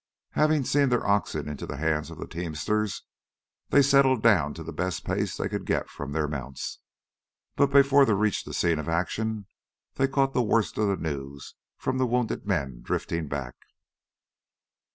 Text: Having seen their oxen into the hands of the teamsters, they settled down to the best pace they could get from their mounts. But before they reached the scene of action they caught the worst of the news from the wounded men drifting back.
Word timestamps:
Having 0.31 0.63
seen 0.65 0.89
their 0.89 1.05
oxen 1.05 1.47
into 1.47 1.67
the 1.67 1.77
hands 1.77 2.09
of 2.09 2.17
the 2.17 2.25
teamsters, 2.25 3.03
they 3.69 3.83
settled 3.83 4.23
down 4.23 4.55
to 4.55 4.63
the 4.63 4.73
best 4.73 5.05
pace 5.05 5.37
they 5.37 5.47
could 5.47 5.63
get 5.63 5.91
from 5.91 6.11
their 6.11 6.27
mounts. 6.27 6.79
But 7.55 7.67
before 7.67 8.03
they 8.03 8.13
reached 8.15 8.45
the 8.45 8.53
scene 8.55 8.79
of 8.79 8.89
action 8.89 9.45
they 9.97 10.07
caught 10.07 10.33
the 10.33 10.41
worst 10.41 10.75
of 10.79 10.87
the 10.87 10.97
news 10.97 11.53
from 11.77 11.99
the 11.99 12.07
wounded 12.07 12.47
men 12.47 12.81
drifting 12.81 13.27
back. 13.27 13.53